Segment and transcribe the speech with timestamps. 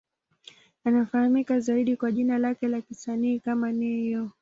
[0.83, 4.31] Anafahamika zaidi kwa jina lake la kisanii kama Ne-Yo.